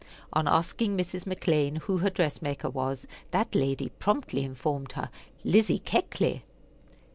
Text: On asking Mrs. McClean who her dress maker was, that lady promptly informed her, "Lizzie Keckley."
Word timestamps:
On 0.33 0.47
asking 0.47 0.97
Mrs. 0.97 1.25
McClean 1.25 1.77
who 1.83 1.99
her 1.99 2.09
dress 2.09 2.41
maker 2.41 2.71
was, 2.71 3.05
that 3.29 3.53
lady 3.53 3.89
promptly 3.99 4.43
informed 4.43 4.93
her, 4.93 5.11
"Lizzie 5.43 5.77
Keckley." 5.77 6.43